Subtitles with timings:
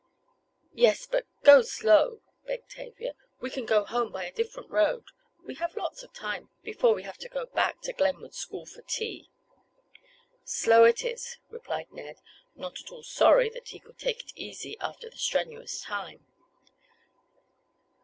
[0.73, 3.13] "Yes, but go slow," begged Tavia.
[3.39, 5.03] "We can go home by a different road.
[5.45, 8.81] We have lots of time, before we have to be back to Glenwood School for
[8.81, 9.29] tea."
[10.43, 12.15] "Slow it is," replied Ned,
[12.55, 16.25] not at all sorry that he could take it easy after the strenuous time.